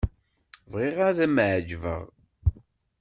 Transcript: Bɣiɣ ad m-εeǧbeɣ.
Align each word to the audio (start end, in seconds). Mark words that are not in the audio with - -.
Bɣiɣ 0.71 0.97
ad 1.09 1.19
m-εeǧbeɣ. 1.29 2.03